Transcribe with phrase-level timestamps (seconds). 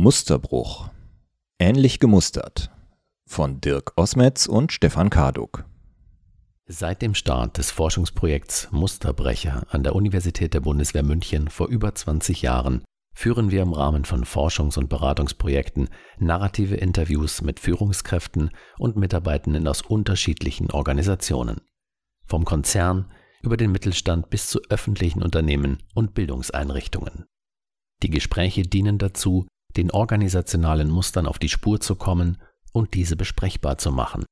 [0.00, 0.90] Musterbruch.
[1.58, 2.70] Ähnlich gemustert.
[3.26, 5.64] Von Dirk Osmetz und Stefan Karduk.
[6.66, 12.42] Seit dem Start des Forschungsprojekts Musterbrecher an der Universität der Bundeswehr München vor über 20
[12.42, 15.88] Jahren führen wir im Rahmen von Forschungs- und Beratungsprojekten
[16.20, 21.60] narrative Interviews mit Führungskräften und Mitarbeitenden aus unterschiedlichen Organisationen.
[22.24, 23.10] Vom Konzern
[23.42, 27.24] über den Mittelstand bis zu öffentlichen Unternehmen und Bildungseinrichtungen.
[28.04, 32.38] Die Gespräche dienen dazu, den organisationalen Mustern auf die Spur zu kommen
[32.72, 34.24] und diese besprechbar zu machen.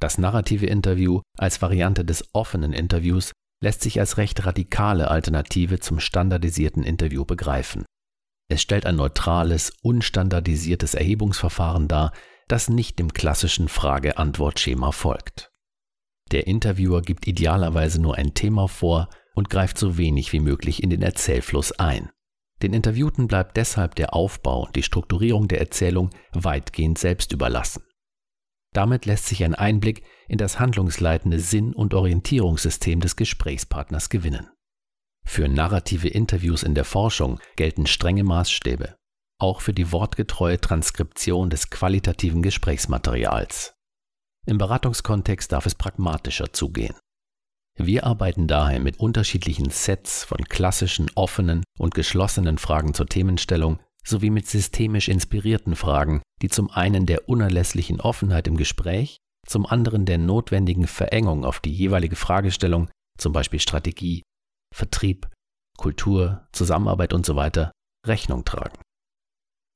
[0.00, 5.98] Das narrative Interview als Variante des offenen Interviews lässt sich als recht radikale Alternative zum
[5.98, 7.84] standardisierten Interview begreifen.
[8.48, 12.12] Es stellt ein neutrales, unstandardisiertes Erhebungsverfahren dar,
[12.46, 15.50] das nicht dem klassischen Frage-Antwort-Schema folgt.
[16.30, 20.90] Der Interviewer gibt idealerweise nur ein Thema vor und greift so wenig wie möglich in
[20.90, 22.10] den Erzählfluss ein.
[22.62, 27.84] Den Interviewten bleibt deshalb der Aufbau und die Strukturierung der Erzählung weitgehend selbst überlassen.
[28.74, 34.50] Damit lässt sich ein Einblick in das handlungsleitende Sinn- und Orientierungssystem des Gesprächspartners gewinnen.
[35.24, 38.96] Für narrative Interviews in der Forschung gelten strenge Maßstäbe,
[39.38, 43.74] auch für die wortgetreue Transkription des qualitativen Gesprächsmaterials.
[44.46, 46.94] Im Beratungskontext darf es pragmatischer zugehen.
[47.80, 54.30] Wir arbeiten daher mit unterschiedlichen Sets von klassischen offenen und geschlossenen Fragen zur Themenstellung sowie
[54.30, 60.18] mit systemisch inspirierten Fragen, die zum einen der unerlässlichen Offenheit im Gespräch, zum anderen der
[60.18, 64.22] notwendigen Verengung auf die jeweilige Fragestellung, zum Beispiel Strategie,
[64.74, 65.28] Vertrieb,
[65.76, 67.66] Kultur, Zusammenarbeit usw., so
[68.06, 68.78] Rechnung tragen.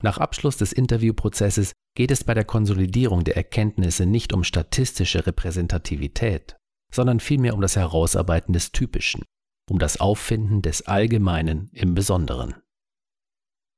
[0.02, 6.56] Nach Abschluss des Interviewprozesses geht es bei der Konsolidierung der Erkenntnisse nicht um statistische Repräsentativität,
[6.92, 9.24] sondern vielmehr um das Herausarbeiten des Typischen,
[9.68, 12.54] um das Auffinden des Allgemeinen im Besonderen.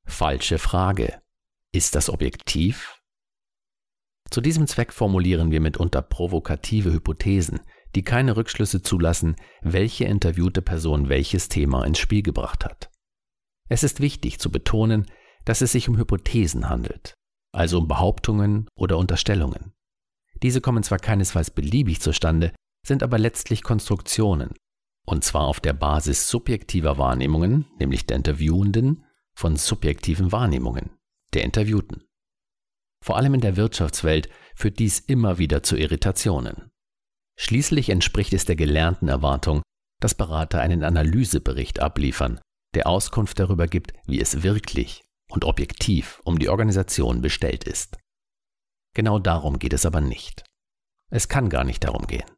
[0.04, 1.20] Falsche Frage.
[1.72, 3.00] Ist das objektiv?
[4.30, 7.60] Zu diesem Zweck formulieren wir mitunter provokative Hypothesen,
[7.94, 12.90] die keine Rückschlüsse zulassen, welche interviewte Person welches Thema ins Spiel gebracht hat.
[13.68, 15.06] Es ist wichtig zu betonen,
[15.44, 17.14] dass es sich um Hypothesen handelt,
[17.52, 19.72] also um Behauptungen oder Unterstellungen.
[20.42, 22.52] Diese kommen zwar keinesfalls beliebig zustande,
[22.84, 24.54] sind aber letztlich Konstruktionen,
[25.06, 30.90] und zwar auf der Basis subjektiver Wahrnehmungen, nämlich der Interviewenden, von subjektiven Wahrnehmungen,
[31.32, 32.04] der Interviewten.
[33.04, 36.70] Vor allem in der Wirtschaftswelt führt dies immer wieder zu Irritationen.
[37.36, 39.62] Schließlich entspricht es der gelernten Erwartung,
[40.00, 42.40] dass Berater einen Analysebericht abliefern,
[42.74, 47.98] der Auskunft darüber gibt, wie es wirklich und objektiv um die Organisation bestellt ist.
[48.94, 50.44] Genau darum geht es aber nicht.
[51.10, 52.33] Es kann gar nicht darum gehen.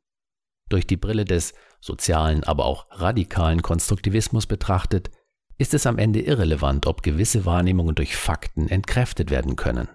[0.68, 5.10] Durch die Brille des sozialen, aber auch radikalen Konstruktivismus betrachtet,
[5.58, 9.88] ist es am Ende irrelevant, ob gewisse Wahrnehmungen durch Fakten entkräftet werden können.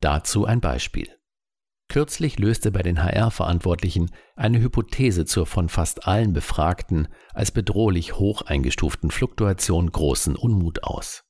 [0.00, 1.08] Dazu ein Beispiel.
[1.88, 8.42] Kürzlich löste bei den HR-Verantwortlichen eine Hypothese zur von fast allen Befragten als bedrohlich hoch
[8.42, 11.24] eingestuften Fluktuation großen Unmut aus.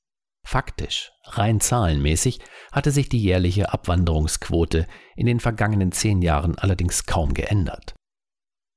[0.47, 2.41] Faktisch, rein zahlenmäßig,
[2.71, 7.95] hatte sich die jährliche Abwanderungsquote in den vergangenen zehn Jahren allerdings kaum geändert.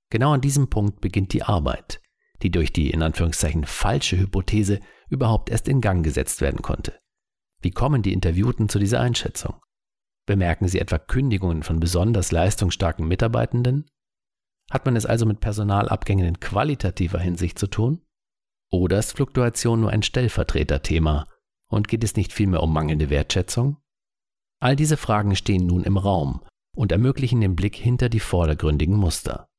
[0.10, 2.02] Genau an diesem Punkt beginnt die Arbeit,
[2.42, 4.80] die durch die in Anführungszeichen falsche Hypothese
[5.10, 7.00] überhaupt erst in Gang gesetzt werden konnte.
[7.62, 9.56] Wie kommen die Interviewten zu dieser Einschätzung?
[10.26, 13.90] Bemerken sie etwa Kündigungen von besonders leistungsstarken Mitarbeitenden?
[14.70, 18.02] Hat man es also mit Personalabgängen in qualitativer Hinsicht zu tun?
[18.70, 21.28] Oder ist Fluktuation nur ein Stellvertreterthema
[21.70, 23.78] und geht es nicht vielmehr um mangelnde Wertschätzung?
[24.60, 26.44] All diese Fragen stehen nun im Raum
[26.76, 29.50] und ermöglichen den Blick hinter die vordergründigen Muster.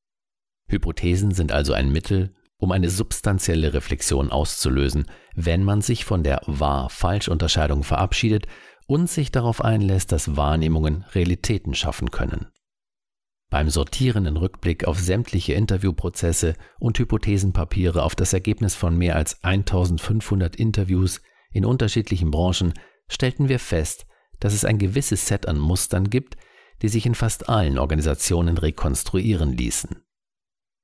[0.68, 6.42] Hypothesen sind also ein Mittel, um eine substanzielle Reflexion auszulösen, wenn man sich von der
[6.46, 8.46] Wahr-Falsch-Unterscheidung verabschiedet
[8.86, 12.48] und sich darauf einlässt, dass Wahrnehmungen Realitäten schaffen können.
[13.50, 20.56] Beim sortierenden Rückblick auf sämtliche Interviewprozesse und Hypothesenpapiere auf das Ergebnis von mehr als 1500
[20.56, 21.22] Interviews
[21.52, 22.74] in unterschiedlichen Branchen
[23.08, 24.06] stellten wir fest,
[24.38, 26.36] dass es ein gewisses Set an Mustern gibt,
[26.82, 30.02] die sich in fast allen Organisationen rekonstruieren ließen.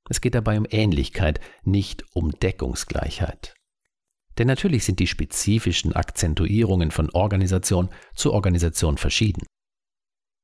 [0.09, 3.55] Es geht dabei um Ähnlichkeit, nicht um Deckungsgleichheit.
[4.37, 9.45] Denn natürlich sind die spezifischen Akzentuierungen von Organisation zu Organisation verschieden.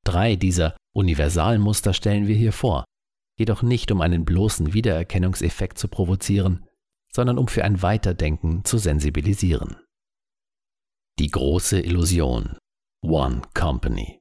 [0.04, 2.86] Drei dieser Universalmuster stellen wir hier vor,
[3.38, 6.66] jedoch nicht um einen bloßen Wiedererkennungseffekt zu provozieren,
[7.14, 9.76] sondern um für ein Weiterdenken zu sensibilisieren.
[11.20, 12.58] Die große Illusion
[13.04, 14.20] One Company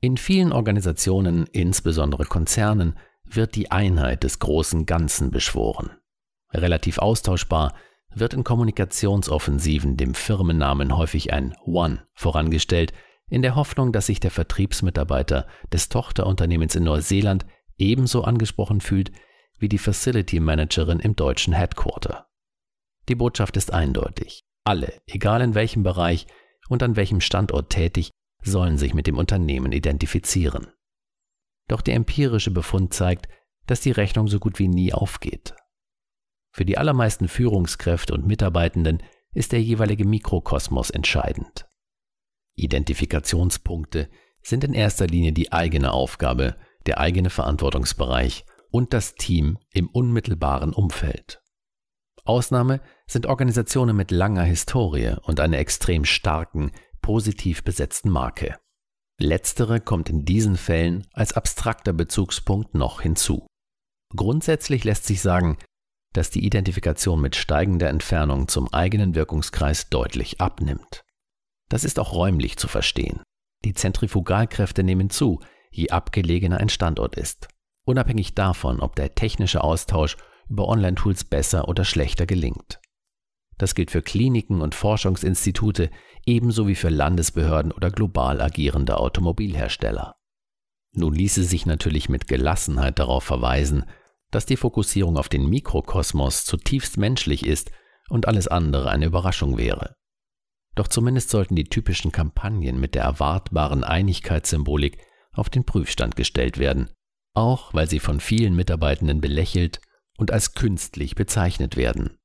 [0.00, 5.90] In vielen Organisationen, insbesondere Konzernen, wird die Einheit des großen Ganzen beschworen.
[6.52, 7.74] Relativ austauschbar
[8.14, 12.92] wird in Kommunikationsoffensiven dem Firmennamen häufig ein One vorangestellt,
[13.28, 17.44] in der Hoffnung, dass sich der Vertriebsmitarbeiter des Tochterunternehmens in Neuseeland
[17.76, 19.10] ebenso angesprochen fühlt
[19.58, 22.28] wie die Facility Managerin im deutschen Headquarter.
[23.08, 24.44] Die Botschaft ist eindeutig.
[24.64, 26.26] Alle, egal in welchem Bereich
[26.68, 28.10] und an welchem Standort tätig,
[28.42, 30.68] sollen sich mit dem Unternehmen identifizieren.
[31.68, 33.28] Doch der empirische Befund zeigt,
[33.66, 35.54] dass die Rechnung so gut wie nie aufgeht.
[36.52, 39.02] Für die allermeisten Führungskräfte und Mitarbeitenden
[39.32, 41.66] ist der jeweilige Mikrokosmos entscheidend.
[42.54, 44.08] Identifikationspunkte
[44.42, 50.72] sind in erster Linie die eigene Aufgabe, der eigene Verantwortungsbereich und das Team im unmittelbaren
[50.72, 51.42] Umfeld.
[52.24, 56.72] Ausnahme sind Organisationen mit langer Historie und einer extrem starken,
[57.02, 58.58] positiv besetzten Marke.
[59.18, 63.46] Letztere kommt in diesen Fällen als abstrakter Bezugspunkt noch hinzu.
[64.14, 65.56] Grundsätzlich lässt sich sagen,
[66.12, 71.02] dass die Identifikation mit steigender Entfernung zum eigenen Wirkungskreis deutlich abnimmt.
[71.68, 73.22] Das ist auch räumlich zu verstehen.
[73.64, 75.40] Die Zentrifugalkräfte nehmen zu,
[75.70, 77.48] je abgelegener ein Standort ist,
[77.84, 80.16] unabhängig davon, ob der technische Austausch
[80.48, 82.80] über Online-Tools besser oder schlechter gelingt.
[83.58, 85.90] Das gilt für Kliniken und Forschungsinstitute
[86.26, 90.14] ebenso wie für Landesbehörden oder global agierende Automobilhersteller.
[90.92, 93.84] Nun ließe sich natürlich mit Gelassenheit darauf verweisen,
[94.30, 97.70] dass die Fokussierung auf den Mikrokosmos zutiefst menschlich ist
[98.08, 99.94] und alles andere eine Überraschung wäre.
[100.74, 104.98] Doch zumindest sollten die typischen Kampagnen mit der erwartbaren Einigkeitssymbolik
[105.32, 106.90] auf den Prüfstand gestellt werden,
[107.34, 109.80] auch weil sie von vielen Mitarbeitenden belächelt
[110.18, 112.18] und als künstlich bezeichnet werden.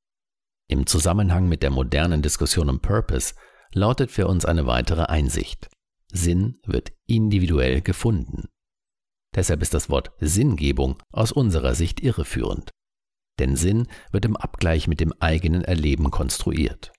[0.72, 3.34] Im Zusammenhang mit der modernen Diskussion um Purpose
[3.74, 5.70] lautet für uns eine weitere Einsicht.
[6.14, 8.48] Sinn wird individuell gefunden.
[9.36, 12.72] Deshalb ist das Wort Sinngebung aus unserer Sicht irreführend.
[13.38, 16.94] Denn Sinn wird im Abgleich mit dem eigenen Erleben konstruiert.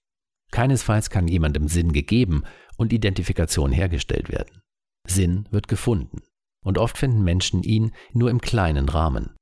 [0.50, 2.44] Keinesfalls kann jemandem Sinn gegeben
[2.76, 4.60] und Identifikation hergestellt werden.
[5.08, 6.20] Sinn wird gefunden.
[6.62, 9.34] Und oft finden Menschen ihn nur im kleinen Rahmen.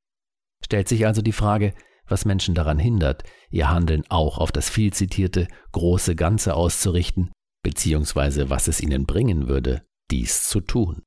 [0.64, 1.74] Stellt sich also die Frage,
[2.10, 8.50] was Menschen daran hindert, ihr Handeln auch auf das viel zitierte große Ganze auszurichten, beziehungsweise
[8.50, 11.02] was es ihnen bringen würde, dies zu tun.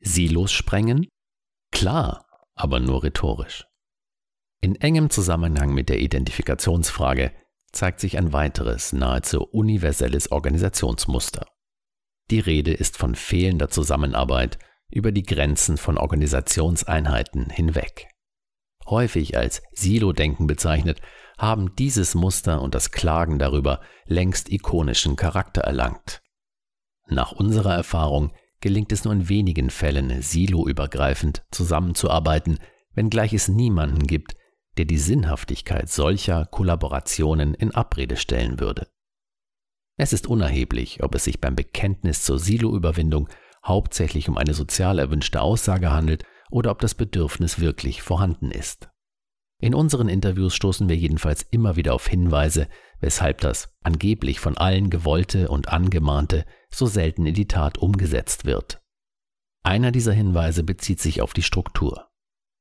[0.00, 1.08] Silos sprengen?
[1.72, 3.66] Klar, aber nur rhetorisch.
[4.60, 7.32] In engem Zusammenhang mit der Identifikationsfrage
[7.72, 11.46] zeigt sich ein weiteres, nahezu universelles Organisationsmuster.
[12.30, 14.58] Die Rede ist von fehlender Zusammenarbeit
[14.90, 18.09] über die Grenzen von Organisationseinheiten hinweg.
[18.90, 21.00] Häufig als Silo-Denken bezeichnet,
[21.38, 26.22] haben dieses Muster und das Klagen darüber längst ikonischen Charakter erlangt.
[27.08, 32.58] Nach unserer Erfahrung gelingt es nur in wenigen Fällen, siloübergreifend zusammenzuarbeiten,
[32.92, 34.34] wenngleich es niemanden gibt,
[34.76, 38.88] der die Sinnhaftigkeit solcher Kollaborationen in Abrede stellen würde.
[39.96, 43.28] Es ist unerheblich, ob es sich beim Bekenntnis zur Siloüberwindung
[43.64, 48.90] hauptsächlich um eine sozial erwünschte Aussage handelt oder ob das Bedürfnis wirklich vorhanden ist.
[49.60, 52.66] In unseren Interviews stoßen wir jedenfalls immer wieder auf Hinweise,
[53.00, 58.80] weshalb das angeblich von allen gewollte und angemahnte so selten in die Tat umgesetzt wird.
[59.62, 62.08] Einer dieser Hinweise bezieht sich auf die Struktur.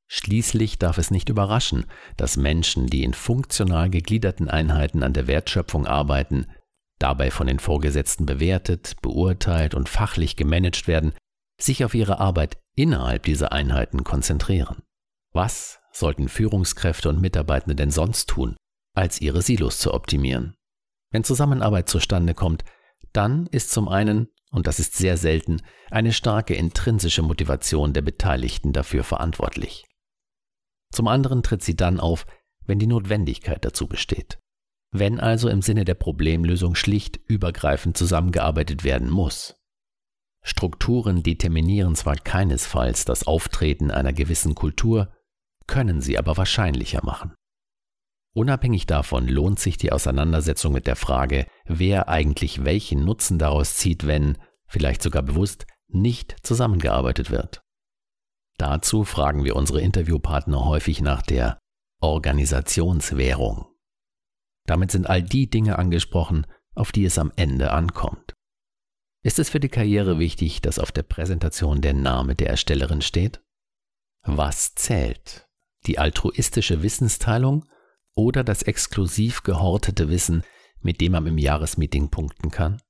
[0.07, 1.85] Schließlich darf es nicht überraschen,
[2.17, 6.47] dass Menschen, die in funktional gegliederten Einheiten an der Wertschöpfung arbeiten,
[6.97, 11.13] dabei von den Vorgesetzten bewertet, beurteilt und fachlich gemanagt werden,
[11.61, 14.83] sich auf ihre Arbeit innerhalb dieser Einheiten konzentrieren.
[15.31, 18.55] Was sollten Führungskräfte und Mitarbeitende denn sonst tun,
[18.95, 20.55] als ihre Silos zu optimieren?
[21.11, 22.63] Wenn Zusammenarbeit zustande kommt,
[23.13, 28.73] dann ist zum einen, und das ist sehr selten, eine starke intrinsische Motivation der Beteiligten
[28.73, 29.85] dafür verantwortlich.
[30.91, 32.25] Zum anderen tritt sie dann auf,
[32.65, 34.39] wenn die Notwendigkeit dazu besteht.
[34.91, 39.58] Wenn also im Sinne der Problemlösung schlicht übergreifend zusammengearbeitet werden muss.
[40.41, 45.11] Strukturen determinieren zwar keinesfalls das Auftreten einer gewissen Kultur,
[45.67, 47.33] können sie aber wahrscheinlicher machen.
[48.33, 54.07] Unabhängig davon lohnt sich die Auseinandersetzung mit der Frage, wer eigentlich welchen Nutzen daraus zieht,
[54.07, 57.61] wenn, vielleicht sogar bewusst, nicht zusammengearbeitet wird.
[58.57, 61.59] Dazu fragen wir unsere Interviewpartner häufig nach der
[62.01, 63.65] Organisationswährung.
[64.65, 68.33] Damit sind all die Dinge angesprochen, auf die es am Ende ankommt.
[69.21, 73.41] Ist es für die Karriere wichtig, dass auf der Präsentation der Name der Erstellerin steht?
[74.23, 75.47] Was zählt?
[75.87, 77.65] Die altruistische Wissensteilung
[78.15, 80.43] oder das exklusiv gehortete Wissen,
[80.81, 82.81] mit dem man im Jahresmeeting punkten kann?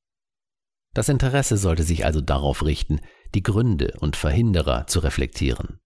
[0.93, 2.99] Das Interesse sollte sich also darauf richten,
[3.35, 5.79] die Gründe und Verhinderer zu reflektieren.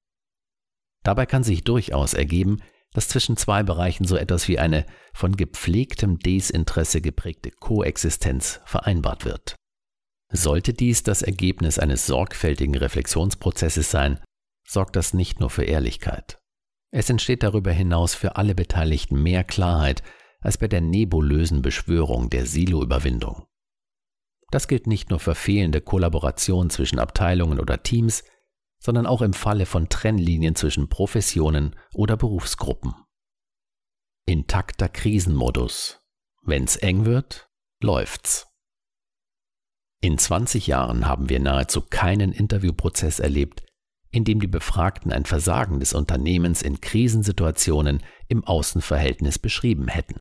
[1.03, 2.61] Dabei kann sich durchaus ergeben,
[2.93, 9.55] dass zwischen zwei Bereichen so etwas wie eine von gepflegtem Desinteresse geprägte Koexistenz vereinbart wird.
[10.35, 14.19] Sollte dies das Ergebnis eines sorgfältigen Reflexionsprozesses sein,
[14.67, 16.39] sorgt das nicht nur für Ehrlichkeit.
[16.91, 20.01] Es entsteht darüber hinaus für alle Beteiligten mehr Klarheit
[20.41, 23.45] als bei der nebulösen Beschwörung der Silo-Überwindung.
[24.49, 28.23] Das gilt nicht nur für fehlende Kollaboration zwischen Abteilungen oder Teams,
[28.79, 32.93] sondern auch im Falle von Trennlinien zwischen Professionen oder Berufsgruppen.
[34.25, 35.99] Intakter Krisenmodus.
[36.41, 37.49] Wenn's eng wird,
[37.81, 38.52] läuft's.
[40.03, 43.63] In 20 Jahren haben wir nahezu keinen Interviewprozess erlebt,
[44.11, 50.19] in dem die Befragten ein Versagen des Unternehmens in Krisensituationen im Außenverhältnis beschrieben hätten.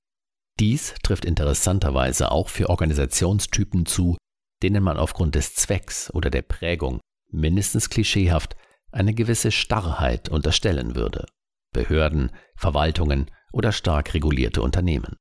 [0.61, 4.17] Dies trifft interessanterweise auch für Organisationstypen zu,
[4.63, 7.01] denen man aufgrund des Zwecks oder der Prägung
[7.33, 8.55] mindestens klischeehaft
[8.93, 11.27] eine gewisse Starrheit unterstellen würde.
[11.73, 15.17] Behörden, Verwaltungen oder stark regulierte Unternehmen.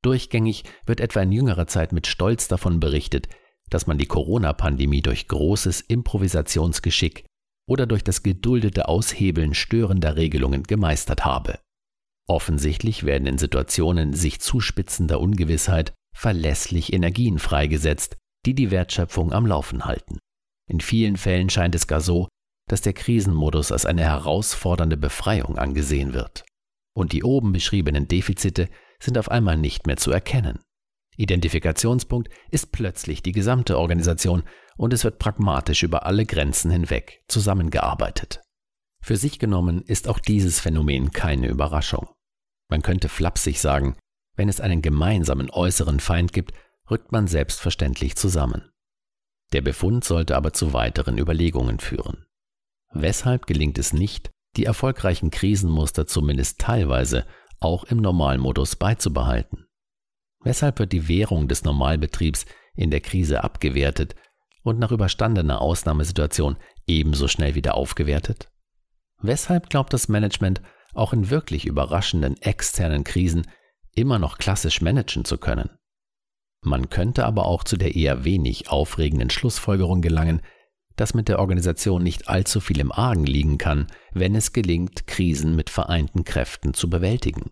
[0.00, 3.28] Durchgängig wird etwa in jüngerer Zeit mit Stolz davon berichtet,
[3.70, 7.24] dass man die Corona-Pandemie durch großes Improvisationsgeschick
[7.68, 11.58] oder durch das geduldete Aushebeln störender Regelungen gemeistert habe.
[12.28, 19.84] Offensichtlich werden in Situationen sich zuspitzender Ungewissheit verlässlich Energien freigesetzt, die die Wertschöpfung am Laufen
[19.84, 20.18] halten.
[20.68, 22.28] In vielen Fällen scheint es gar so,
[22.68, 26.44] dass der Krisenmodus als eine herausfordernde Befreiung angesehen wird.
[26.96, 28.68] Und die oben beschriebenen Defizite
[28.98, 30.58] sind auf einmal nicht mehr zu erkennen.
[31.16, 34.42] Identifikationspunkt ist plötzlich die gesamte Organisation
[34.76, 38.42] und es wird pragmatisch über alle Grenzen hinweg zusammengearbeitet.
[39.00, 42.08] Für sich genommen ist auch dieses Phänomen keine Überraschung.
[42.68, 43.96] Man könnte flapsig sagen,
[44.34, 46.52] wenn es einen gemeinsamen äußeren Feind gibt,
[46.90, 48.70] rückt man selbstverständlich zusammen.
[49.52, 52.26] Der Befund sollte aber zu weiteren Überlegungen führen.
[52.92, 57.26] Weshalb gelingt es nicht, die erfolgreichen Krisenmuster zumindest teilweise
[57.60, 59.65] auch im Normalmodus beizubehalten?
[60.46, 64.14] Weshalb wird die Währung des Normalbetriebs in der Krise abgewertet
[64.62, 68.48] und nach überstandener Ausnahmesituation ebenso schnell wieder aufgewertet?
[69.20, 70.62] Weshalb glaubt das Management
[70.94, 73.48] auch in wirklich überraschenden externen Krisen
[73.92, 75.68] immer noch klassisch managen zu können?
[76.60, 80.42] Man könnte aber auch zu der eher wenig aufregenden Schlussfolgerung gelangen,
[80.94, 85.56] dass mit der Organisation nicht allzu viel im Argen liegen kann, wenn es gelingt, Krisen
[85.56, 87.50] mit vereinten Kräften zu bewältigen.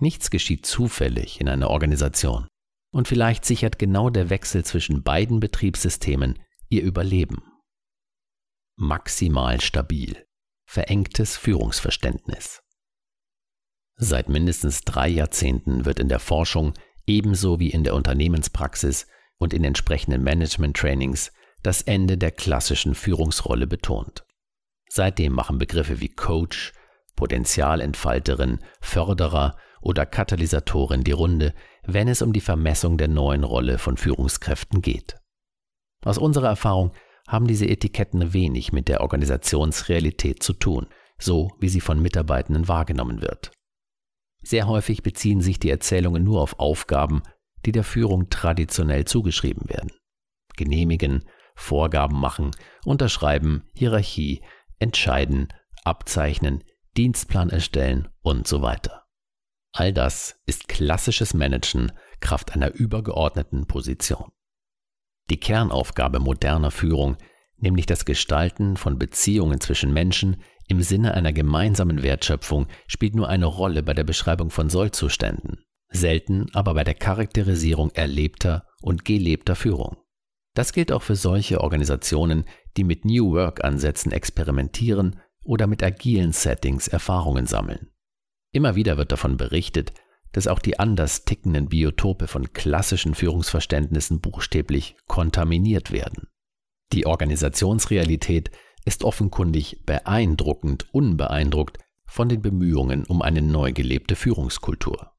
[0.00, 2.46] Nichts geschieht zufällig in einer Organisation.
[2.92, 6.38] Und vielleicht sichert genau der Wechsel zwischen beiden Betriebssystemen
[6.68, 7.42] ihr Überleben.
[8.76, 10.24] Maximal stabil.
[10.66, 12.60] Verengtes Führungsverständnis.
[13.96, 16.74] Seit mindestens drei Jahrzehnten wird in der Forschung
[17.06, 24.24] ebenso wie in der Unternehmenspraxis und in entsprechenden Management-Trainings das Ende der klassischen Führungsrolle betont.
[24.88, 26.72] Seitdem machen Begriffe wie Coach,
[27.16, 31.54] Potenzialentfalterin, Förderer oder Katalysatorin die Runde,
[31.84, 35.16] wenn es um die Vermessung der neuen Rolle von Führungskräften geht.
[36.04, 36.92] Aus unserer Erfahrung
[37.26, 40.86] haben diese Etiketten wenig mit der Organisationsrealität zu tun,
[41.18, 43.52] so wie sie von Mitarbeitenden wahrgenommen wird.
[44.42, 47.22] Sehr häufig beziehen sich die Erzählungen nur auf Aufgaben,
[47.66, 49.90] die der Führung traditionell zugeschrieben werden.
[50.56, 52.52] Genehmigen, Vorgaben machen,
[52.84, 54.42] unterschreiben, Hierarchie,
[54.78, 55.48] entscheiden,
[55.84, 56.62] abzeichnen,
[56.96, 59.07] Dienstplan erstellen und so weiter.
[59.72, 64.30] All das ist klassisches Managen Kraft einer übergeordneten Position.
[65.30, 67.16] Die Kernaufgabe moderner Führung,
[67.56, 73.46] nämlich das Gestalten von Beziehungen zwischen Menschen im Sinne einer gemeinsamen Wertschöpfung, spielt nur eine
[73.46, 79.96] Rolle bei der Beschreibung von Sollzuständen, selten aber bei der Charakterisierung erlebter und gelebter Führung.
[80.54, 82.44] Das gilt auch für solche Organisationen,
[82.76, 87.90] die mit New Work-Ansätzen experimentieren oder mit agilen Settings Erfahrungen sammeln.
[88.52, 89.92] Immer wieder wird davon berichtet,
[90.32, 96.28] dass auch die anders tickenden Biotope von klassischen Führungsverständnissen buchstäblich kontaminiert werden.
[96.92, 98.50] Die Organisationsrealität
[98.84, 105.12] ist offenkundig beeindruckend unbeeindruckt von den Bemühungen um eine neu gelebte Führungskultur.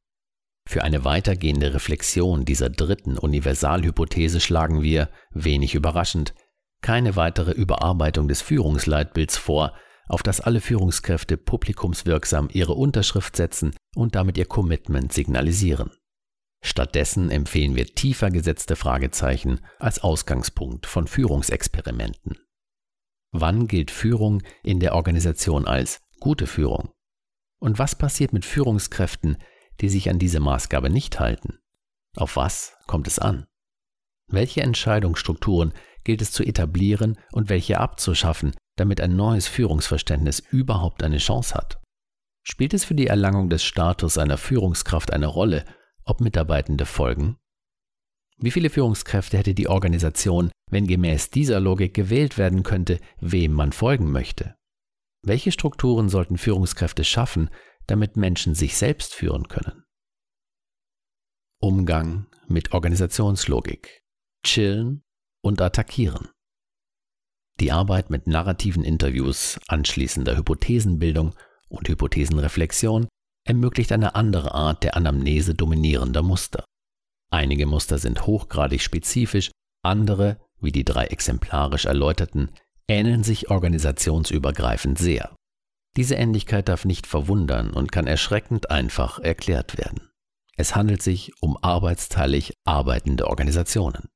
[0.66, 6.34] Für eine weitergehende Reflexion dieser dritten Universalhypothese schlagen wir, wenig überraschend,
[6.82, 9.74] keine weitere Überarbeitung des Führungsleitbilds vor,
[10.10, 15.92] auf das alle Führungskräfte publikumswirksam ihre Unterschrift setzen und damit ihr Commitment signalisieren.
[16.62, 22.38] Stattdessen empfehlen wir tiefer gesetzte Fragezeichen als Ausgangspunkt von Führungsexperimenten.
[23.32, 26.92] Wann gilt Führung in der Organisation als gute Führung?
[27.60, 29.38] Und was passiert mit Führungskräften,
[29.80, 31.60] die sich an diese Maßgabe nicht halten?
[32.18, 33.46] Auf was kommt es an?
[34.28, 35.74] Welche Entscheidungsstrukturen
[36.04, 41.82] gilt es zu etablieren und welche abzuschaffen, damit ein neues Führungsverständnis überhaupt eine Chance hat?
[42.44, 45.66] Spielt es für die Erlangung des Status einer Führungskraft eine Rolle,
[46.06, 47.38] ob Mitarbeitende folgen?
[48.38, 53.74] Wie viele Führungskräfte hätte die Organisation, wenn gemäß dieser Logik gewählt werden könnte, wem man
[53.74, 54.56] folgen möchte?
[55.22, 57.50] Welche Strukturen sollten Führungskräfte schaffen,
[57.88, 59.84] damit Menschen sich selbst führen können?
[61.60, 64.02] Umgang mit Organisationslogik.
[64.44, 65.04] Chillen
[65.42, 66.30] und attackieren.
[67.60, 71.36] Die Arbeit mit narrativen Interviews, anschließender Hypothesenbildung
[71.68, 73.08] und Hypothesenreflexion
[73.46, 76.64] ermöglicht eine andere Art der Anamnese dominierender Muster.
[77.32, 79.52] Einige Muster sind hochgradig spezifisch,
[79.84, 82.50] andere, wie die drei exemplarisch erläuterten,
[82.88, 85.36] ähneln sich organisationsübergreifend sehr.
[85.98, 90.10] Diese Ähnlichkeit darf nicht verwundern und kann erschreckend einfach erklärt werden.
[90.56, 94.08] Es handelt sich um arbeitsteilig arbeitende Organisationen.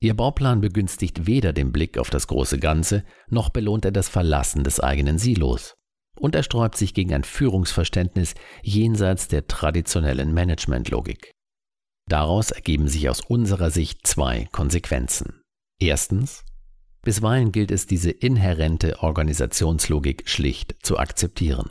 [0.00, 4.62] Ihr Bauplan begünstigt weder den Blick auf das große Ganze, noch belohnt er das Verlassen
[4.62, 5.74] des eigenen Silos.
[6.18, 11.32] Und er sträubt sich gegen ein Führungsverständnis jenseits der traditionellen Managementlogik.
[12.08, 15.42] Daraus ergeben sich aus unserer Sicht zwei Konsequenzen.
[15.78, 16.44] Erstens,
[17.02, 21.70] bisweilen gilt es, diese inhärente Organisationslogik schlicht zu akzeptieren.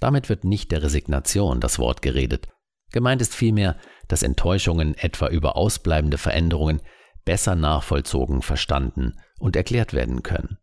[0.00, 2.48] Damit wird nicht der Resignation das Wort geredet.
[2.92, 6.80] Gemeint ist vielmehr, dass Enttäuschungen etwa über ausbleibende Veränderungen
[7.28, 10.56] besser nachvollzogen, verstanden und erklärt werden können.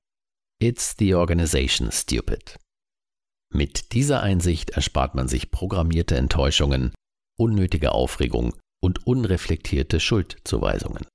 [0.59, 2.57] It's the organization, stupid.
[3.53, 6.95] Mit dieser Einsicht erspart man sich programmierte Enttäuschungen,
[7.37, 11.05] unnötige Aufregung und unreflektierte Schuldzuweisungen.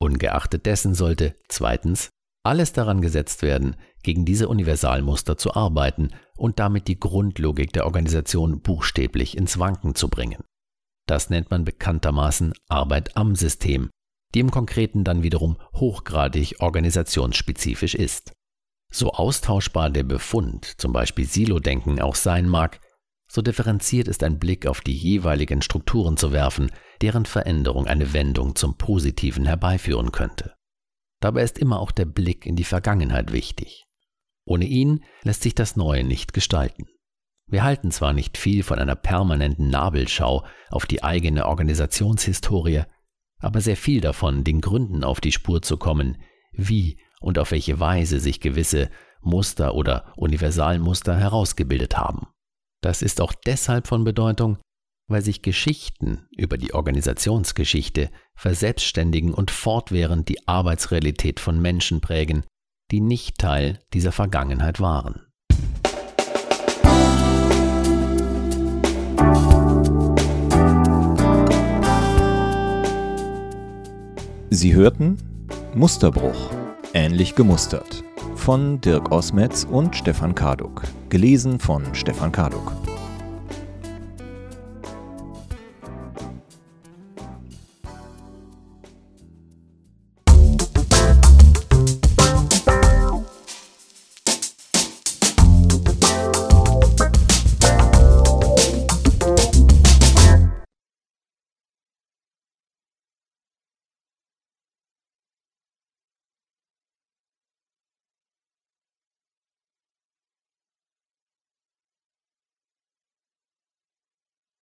[0.00, 2.08] Ungeachtet dessen sollte zweitens
[2.42, 8.62] alles daran gesetzt werden, gegen diese Universalmuster zu arbeiten und damit die Grundlogik der Organisation
[8.62, 10.42] buchstäblich ins Wanken zu bringen.
[11.06, 13.90] Das nennt man bekanntermaßen Arbeit am System,
[14.34, 18.32] die im Konkreten dann wiederum hochgradig organisationsspezifisch ist.
[18.92, 22.80] So austauschbar der Befund, zum Beispiel Silo-Denken, auch sein mag,
[23.28, 28.54] so differenziert ist ein Blick auf die jeweiligen Strukturen zu werfen, deren Veränderung eine Wendung
[28.54, 30.54] zum Positiven herbeiführen könnte.
[31.20, 33.84] Dabei ist immer auch der Blick in die Vergangenheit wichtig.
[34.44, 36.86] Ohne ihn lässt sich das Neue nicht gestalten.
[37.46, 42.82] Wir halten zwar nicht viel von einer permanenten Nabelschau auf die eigene Organisationshistorie,
[43.38, 46.18] aber sehr viel davon, den Gründen auf die Spur zu kommen,
[46.52, 52.28] wie und auf welche Weise sich gewisse Muster oder Universalmuster herausgebildet haben.
[52.82, 54.58] Das ist auch deshalb von Bedeutung,
[55.08, 62.44] weil sich Geschichten über die Organisationsgeschichte verselbstständigen und fortwährend die Arbeitsrealität von Menschen prägen,
[62.90, 65.26] die nicht Teil dieser Vergangenheit waren.
[74.50, 75.16] Sie hörten
[75.74, 76.50] Musterbruch,
[76.92, 78.04] ähnlich gemustert
[78.36, 80.82] von Dirk Osmetz und Stefan Karduk.
[81.08, 82.72] Gelesen von Stefan Karduk.